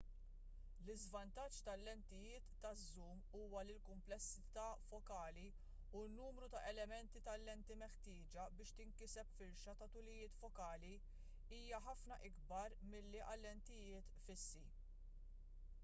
l-iżvantaġġ 0.83 1.57
tal-lentijiet 1.65 2.47
taż-żum 2.63 3.19
huwa 3.33 3.61
li 3.67 3.75
l-kumplessità 3.79 4.63
fokali 4.85 5.43
u 5.99 6.01
n-numru 6.07 6.49
ta' 6.55 6.63
elementi 6.71 7.23
tal-lenti 7.29 7.77
meħtieġa 7.83 8.47
biex 8.61 8.73
tinkiseb 8.81 9.31
firxa 9.37 9.77
ta' 9.83 9.91
tulijiet 9.99 10.41
fokali 10.47 10.91
hija 11.59 11.83
ħafna 11.91 12.21
ikbar 12.31 12.77
milli 12.97 13.25
għal 13.29 13.47
lentijiet 13.49 14.19
fissi 14.27 14.65